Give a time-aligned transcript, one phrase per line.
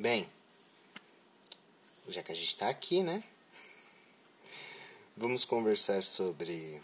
[0.00, 0.28] Bem,
[2.08, 3.20] já que a gente tá aqui, né?
[5.16, 6.80] Vamos conversar sobre.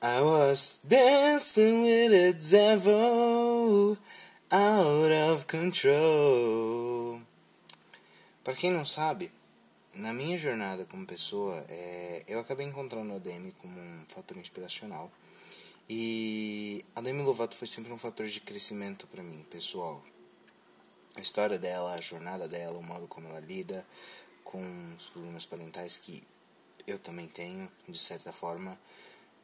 [0.00, 3.98] I was dancing with a devil
[4.48, 7.20] out of control.
[8.44, 9.32] Para quem não sabe,
[9.94, 15.10] na minha jornada como pessoa, é, eu acabei encontrando a Demi como um fator inspiracional.
[15.90, 20.00] E a Demi Lovato foi sempre um fator de crescimento para mim, pessoal.
[21.16, 23.86] A história dela, a jornada dela, o modo como ela lida
[24.42, 24.60] com
[24.96, 26.22] os problemas parentais que
[26.86, 28.78] eu também tenho, de certa forma.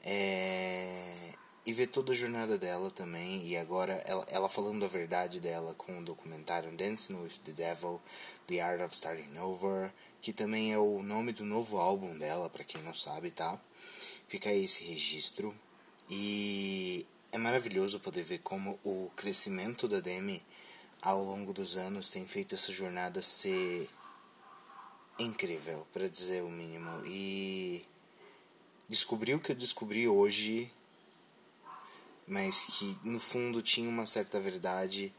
[0.05, 1.33] É...
[1.65, 3.47] E ver toda a jornada dela também.
[3.47, 8.01] E agora ela, ela falando a verdade dela com o documentário Dancing with the Devil,
[8.47, 12.65] The Art of Starting Over, que também é o nome do novo álbum dela, para
[12.65, 13.61] quem não sabe, tá?
[14.27, 15.55] Fica aí esse registro.
[16.09, 20.43] E é maravilhoso poder ver como o crescimento da Demi
[21.03, 23.89] ao longo dos anos tem feito essa jornada ser
[25.19, 27.03] incrível, para dizer o mínimo.
[27.07, 27.85] E
[28.89, 30.73] descobri o que eu descobri hoje,
[32.27, 35.13] mas que no fundo tinha uma certa verdade.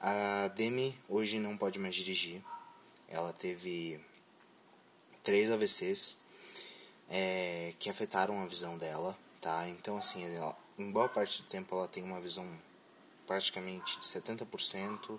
[0.00, 2.42] A Demi hoje não pode mais dirigir.
[3.08, 4.00] Ela teve
[5.22, 6.16] três AVCs
[7.10, 9.68] é, que afetaram a visão dela, tá?
[9.68, 12.48] Então, assim, ela, em boa parte do tempo ela tem uma visão
[13.30, 15.16] praticamente de 70%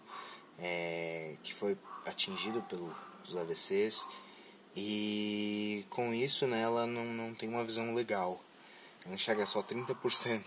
[0.60, 4.06] é, que foi atingido pelos AVCs
[4.76, 8.44] e com isso né, ela não, não tem uma visão legal.
[9.06, 10.44] Ela enxerga só 30%.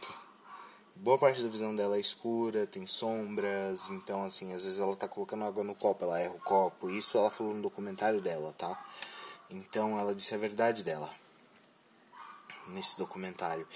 [0.96, 5.08] Boa parte da visão dela é escura, tem sombras, então assim, às vezes ela tá
[5.08, 6.90] colocando água no copo, ela erra o copo.
[6.90, 8.78] Isso ela falou no documentário dela, tá?
[9.48, 11.10] Então ela disse a verdade dela
[12.68, 13.66] nesse documentário.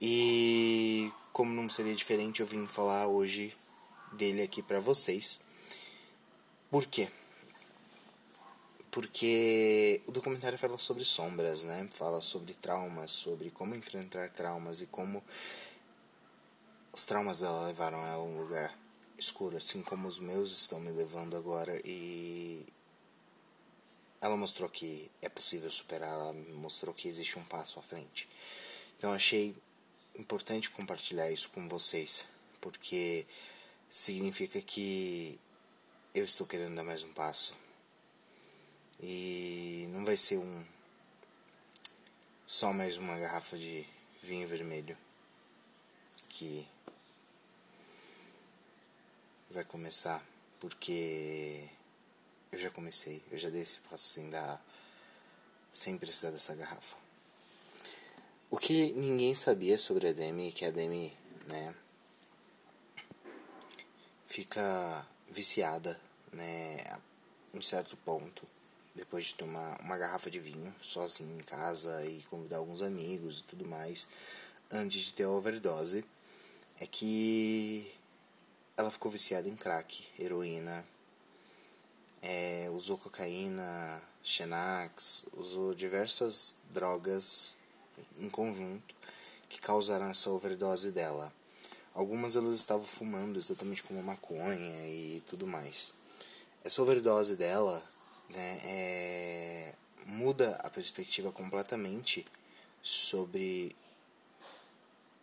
[0.00, 3.56] E como não seria diferente, eu vim falar hoje
[4.12, 5.40] dele aqui para vocês.
[6.70, 7.08] Por quê?
[8.90, 11.88] Porque o documentário fala sobre sombras, né?
[11.92, 15.22] Fala sobre traumas, sobre como enfrentar traumas e como
[16.92, 18.76] os traumas dela levaram ela a um lugar
[19.16, 21.80] escuro, assim como os meus estão me levando agora.
[21.84, 22.64] E
[24.20, 28.28] ela mostrou que é possível superar, ela mostrou que existe um passo à frente.
[28.96, 29.54] Então achei
[30.18, 32.26] importante compartilhar isso com vocês,
[32.60, 33.26] porque
[33.88, 35.40] significa que
[36.14, 37.54] eu estou querendo dar mais um passo.
[39.00, 40.66] E não vai ser um
[42.44, 43.86] só mais uma garrafa de
[44.22, 44.96] vinho vermelho
[46.28, 46.66] que
[49.50, 50.24] vai começar,
[50.58, 51.68] porque
[52.50, 54.30] eu já comecei, eu já dei esse passo sem
[55.72, 57.07] sem precisar dessa garrafa.
[58.50, 61.14] O que ninguém sabia sobre a Demi é que a Demi,
[61.48, 61.74] né,
[64.26, 66.00] fica viciada,
[66.32, 66.82] né,
[67.52, 68.48] em certo ponto,
[68.94, 73.44] depois de tomar uma garrafa de vinho sozinho em casa e convidar alguns amigos e
[73.44, 74.06] tudo mais,
[74.70, 76.02] antes de ter a overdose,
[76.80, 77.92] é que
[78.78, 80.86] ela ficou viciada em crack, heroína,
[82.22, 87.57] é, usou cocaína, Xenax, usou diversas drogas
[88.18, 88.94] em conjunto
[89.48, 91.32] que causaram essa overdose dela.
[91.94, 95.92] Algumas elas estavam fumando exatamente como maconha e tudo mais.
[96.64, 97.82] Essa overdose dela
[98.30, 99.74] né, é,
[100.06, 102.26] muda a perspectiva completamente
[102.82, 103.74] sobre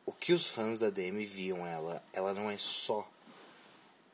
[0.06, 2.04] o que os fãs da Demi viam ela.
[2.14, 3.10] Ela não é só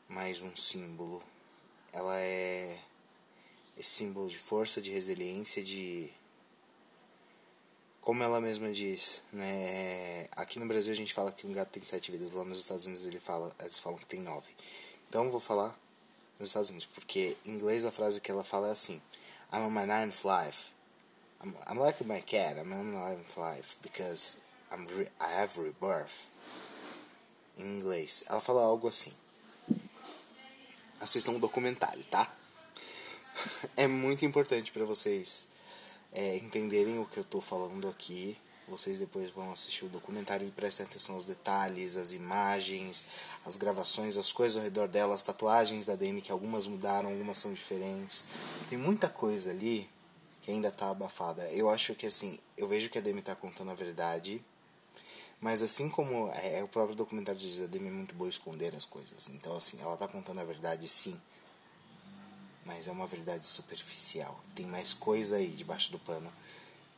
[0.08, 1.22] mais um símbolo.
[1.92, 2.78] Ela é
[3.76, 6.12] esse símbolo de força, de resiliência, de
[8.02, 10.26] como ela mesma diz, né?
[10.36, 12.84] Aqui no Brasil a gente fala que um gato tem sete vidas, lá nos Estados
[12.84, 14.52] Unidos ele fala, eles falam que tem nove.
[15.08, 15.78] Então eu vou falar
[16.38, 19.00] nos Estados Unidos, porque em inglês a frase que ela fala é assim:
[19.52, 20.72] I'm on my ninth life.
[21.44, 22.58] I'm, I'm like my cat.
[22.58, 24.38] I'm on my ninth life because
[24.72, 26.26] I'm re I have rebirth.
[27.56, 29.12] Em inglês, ela fala algo assim.
[31.00, 32.28] Assistam um documentário, tá?
[33.76, 35.51] É muito importante para vocês
[36.12, 38.36] é, entenderem o que eu estou falando aqui,
[38.68, 43.04] vocês depois vão assistir o documentário e prestem atenção aos detalhes, as imagens,
[43.44, 47.38] as gravações, as coisas ao redor dela, as tatuagens da Demi, que algumas mudaram, algumas
[47.38, 48.24] são diferentes.
[48.68, 49.90] Tem muita coisa ali
[50.40, 51.48] que ainda está abafada.
[51.50, 54.42] Eu acho que assim, eu vejo que a Demi está contando a verdade,
[55.40, 58.74] mas assim como é, é, o próprio documentário diz, a Demi é muito boa esconder
[58.74, 59.28] as coisas.
[59.28, 61.20] Então assim, ela está contando a verdade sim
[62.64, 64.40] mas é uma verdade superficial.
[64.54, 66.32] Tem mais coisa aí debaixo do pano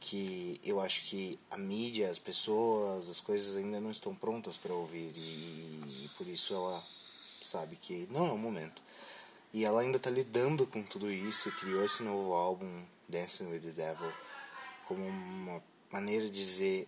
[0.04, 4.74] que eu acho que a mídia, as pessoas, as coisas ainda não estão prontas para
[4.74, 6.84] ouvir e, e, por isso ela
[7.42, 8.82] sabe que não é o momento.
[9.50, 13.70] E ela ainda tá lidando com tudo isso, criou esse novo álbum, Dancing with the
[13.70, 14.12] Devil,
[14.86, 16.86] como uma maneira de dizer: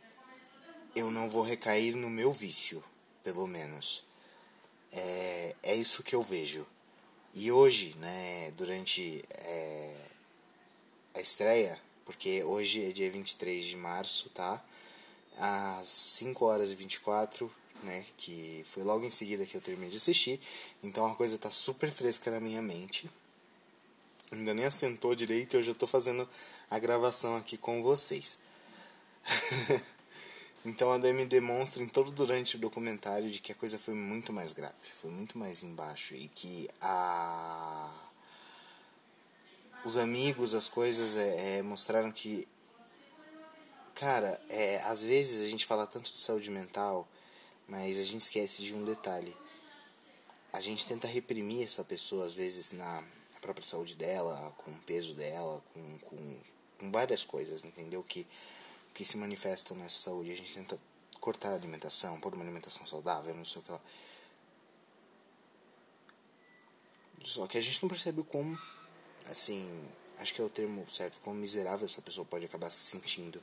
[0.95, 2.85] eu não vou recair no meu vício,
[3.25, 4.05] pelo menos.
[4.93, 6.67] É, é isso que eu vejo.
[7.39, 9.95] E hoje, né, durante é,
[11.15, 14.65] a estreia, porque hoje é dia 23 de março, tá?
[15.37, 17.53] Às 5 horas e 24,
[17.83, 18.07] né?
[18.17, 20.41] Que foi logo em seguida que eu terminei de assistir.
[20.83, 23.07] Então a coisa tá super fresca na minha mente.
[24.33, 26.27] Ainda nem assentou direito e eu já tô fazendo
[26.71, 28.41] a gravação aqui com vocês.
[30.69, 34.33] então a Demi demonstra em todo durante o documentário de que a coisa foi muito
[34.33, 37.91] mais grave, foi muito mais embaixo e que a
[39.85, 42.47] os amigos, as coisas é, é, mostraram que
[43.95, 47.09] cara, é, às vezes a gente fala tanto de saúde mental
[47.69, 49.37] mas a gente esquece de um detalhe.
[50.53, 53.05] A gente tenta reprimir essa pessoa, às vezes, na
[53.41, 56.37] própria saúde dela, com o peso dela, com, com,
[56.79, 58.03] com várias coisas, entendeu?
[58.03, 58.27] Que,
[58.97, 60.33] que se manifestam nessa saúde.
[60.33, 60.79] A gente tenta
[61.21, 63.81] cortar a alimentação, pôr uma alimentação saudável, não sei o que lá.
[67.23, 68.59] Só que a gente não percebe como,
[69.27, 69.69] assim,
[70.19, 73.43] acho que é o termo certo, como miserável essa pessoa pode acabar se sentindo.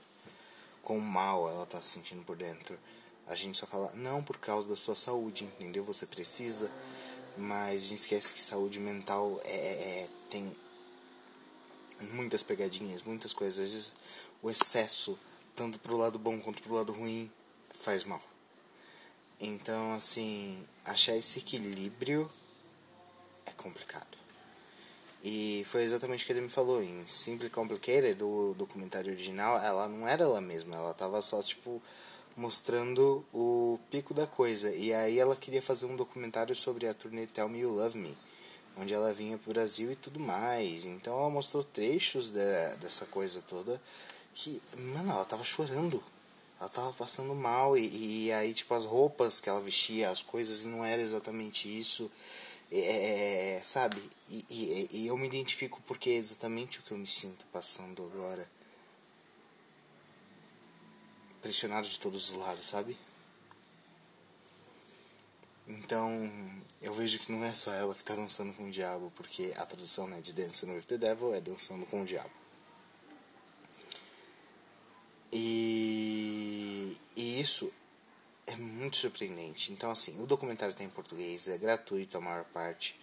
[0.81, 2.79] Quão mal ela está se sentindo por dentro.
[3.27, 5.83] A gente só fala, não por causa da sua saúde, entendeu?
[5.83, 6.71] Você precisa,
[7.37, 10.55] mas a gente esquece que saúde mental é, é, é tem
[12.11, 13.59] muitas pegadinhas, muitas coisas.
[13.59, 13.93] Às vezes
[14.41, 15.17] o excesso,
[15.55, 17.31] tanto pro lado bom quanto pro lado ruim,
[17.71, 18.21] faz mal.
[19.39, 22.29] Então, assim, achar esse equilíbrio
[23.45, 24.17] é complicado.
[25.23, 26.83] E foi exatamente o que ele me falou.
[26.83, 30.75] Em Simply Complicated, do documentário original, ela não era ela mesma.
[30.75, 31.81] Ela tava só, tipo,
[32.35, 34.73] mostrando o pico da coisa.
[34.75, 38.17] E aí ela queria fazer um documentário sobre a turnê Tell Me You Love Me,
[38.77, 40.85] onde ela vinha pro Brasil e tudo mais.
[40.85, 43.81] Então ela mostrou trechos de, dessa coisa toda
[44.33, 46.03] que, mano, ela tava chorando.
[46.59, 50.65] Ela tava passando mal e, e aí, tipo, as roupas que ela vestia, as coisas,
[50.65, 52.11] não era exatamente isso.
[52.71, 54.01] É, sabe?
[54.29, 58.03] E, e, e eu me identifico porque é exatamente o que eu me sinto passando
[58.03, 58.49] agora
[61.41, 62.97] pressionado de todos os lados, sabe?
[65.67, 66.09] Então,
[66.81, 69.65] eu vejo que não é só ela que está dançando com o diabo, porque a
[69.65, 72.31] tradução né, de Dancing with the Devil é dançando com o diabo.
[75.31, 77.71] E, e isso
[78.47, 79.71] é muito surpreendente.
[79.71, 82.99] Então, assim, o documentário está em português, é gratuito a maior parte,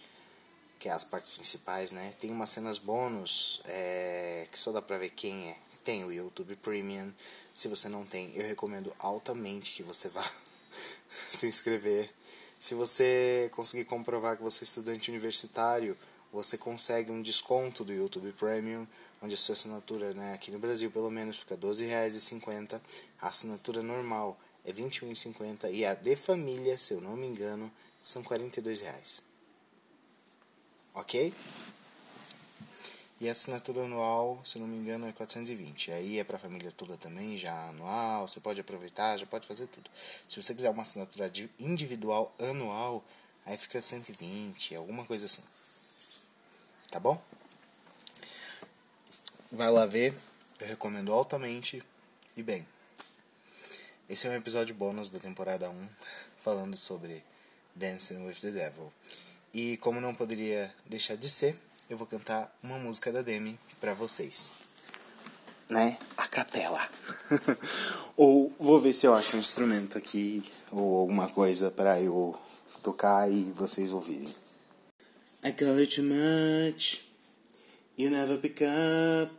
[0.79, 2.13] que é as partes principais, né?
[2.19, 6.55] Tem umas cenas bônus é, que só dá pra ver quem é tem o YouTube
[6.57, 7.11] Premium.
[7.53, 10.23] Se você não tem, eu recomendo altamente que você vá
[11.09, 12.09] se inscrever.
[12.59, 15.97] Se você conseguir comprovar que você é estudante universitário,
[16.31, 18.87] você consegue um desconto do YouTube Premium,
[19.21, 22.79] onde a sua assinatura, né, aqui no Brasil pelo menos, fica R$ 12,50.
[23.19, 27.71] A assinatura normal é R$ 21,50 e a de família, se eu não me engano,
[28.01, 29.21] são R$ 42,00.
[30.93, 31.33] Ok?
[33.21, 35.91] E a assinatura anual, se não me engano, é 420.
[35.91, 39.67] Aí é para a família toda também, já anual, você pode aproveitar, já pode fazer
[39.67, 39.89] tudo.
[40.27, 43.03] Se você quiser uma assinatura individual anual,
[43.45, 45.43] aí fica 120, alguma coisa assim.
[46.89, 47.21] Tá bom?
[49.51, 50.17] Vai lá ver,
[50.59, 51.83] eu recomendo altamente.
[52.35, 52.65] E bem,
[54.11, 55.87] esse é um episódio bônus da temporada 1,
[56.43, 57.23] falando sobre
[57.73, 58.91] Dancing with the Devil.
[59.53, 61.57] E como não poderia deixar de ser,
[61.89, 64.51] eu vou cantar uma música da Demi para vocês.
[65.69, 65.97] Né?
[66.17, 66.89] A capela.
[68.17, 72.37] ou vou ver se eu acho um instrumento aqui ou alguma coisa para eu
[72.83, 74.35] tocar e vocês ouvirem.
[75.41, 77.09] I call you too much.
[77.97, 79.33] You never pick up.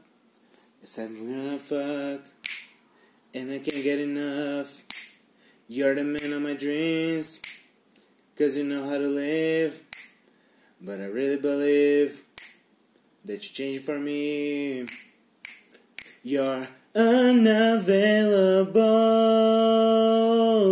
[0.82, 2.41] I said we're gonna fuck.
[3.34, 4.82] And I can't get enough.
[5.66, 7.40] You're the man of my dreams.
[8.36, 9.82] Cause you know how to live.
[10.80, 12.22] But I really believe
[13.24, 14.86] that you changed for me.
[16.22, 18.76] You're unavailable,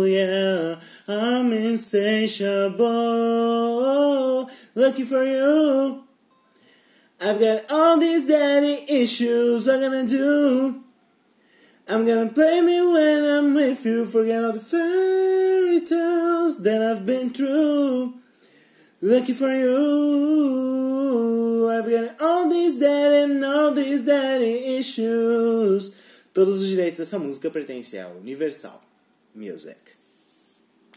[0.07, 0.75] yeah.
[1.07, 2.77] I'm insatiable,
[4.75, 6.03] looking for you.
[7.19, 9.65] I've got all these daddy issues.
[9.67, 10.80] What gonna do?
[11.91, 14.05] I'm gonna play me when I'm with you.
[14.05, 18.13] Forget all the fairy tales that I've been through.
[19.01, 20.89] Looking for you.
[21.69, 25.91] I've got all these daddy and all these daddy issues.
[26.33, 28.81] Todos os direitos dessa música pertencem à Universal
[29.35, 30.00] Music.